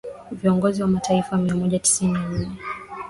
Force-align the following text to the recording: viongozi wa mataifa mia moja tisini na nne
viongozi 0.31 0.81
wa 0.81 0.87
mataifa 0.87 1.37
mia 1.37 1.55
moja 1.55 1.79
tisini 1.79 2.13
na 2.13 2.29
nne 2.29 2.57